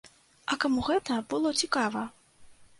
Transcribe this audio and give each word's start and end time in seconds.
А 0.53 0.57
каму 0.63 0.85
гэта 0.87 1.19
было 1.35 1.53
цікава? 1.63 2.05